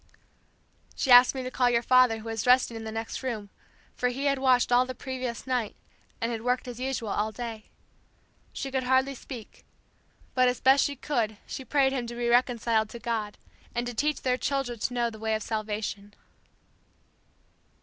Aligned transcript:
"She 0.95 1.11
asked 1.11 1.35
me 1.35 1.43
to 1.43 1.51
call 1.51 1.69
your 1.69 1.83
father 1.83 2.17
who 2.17 2.23
was 2.23 2.47
resting 2.47 2.75
in 2.75 2.85
the 2.85 2.91
next 2.91 3.21
room 3.21 3.51
for 3.93 4.09
he 4.09 4.25
had 4.25 4.39
watched 4.39 4.71
all 4.71 4.83
the 4.83 4.95
previous 4.95 5.45
night 5.45 5.75
and 6.19 6.31
had 6.31 6.41
worked 6.41 6.67
as 6.67 6.79
usual 6.79 7.09
all 7.11 7.31
day. 7.31 7.65
She 8.51 8.71
could 8.71 8.85
hardly 8.85 9.13
speak, 9.13 9.63
but 10.33 10.47
as 10.47 10.59
best 10.59 10.83
she 10.85 10.95
could 10.95 11.37
she 11.45 11.63
prayed 11.63 11.91
him 11.91 12.07
to 12.07 12.15
be 12.15 12.29
reconciled 12.29 12.89
to 12.89 12.97
God 12.97 13.37
and 13.75 13.85
to 13.85 13.93
teach 13.93 14.23
their 14.23 14.37
children 14.37 14.79
to 14.79 14.93
know 14.95 15.11
the 15.11 15.19
way 15.19 15.35
of 15.35 15.43
salvation." 15.43 16.15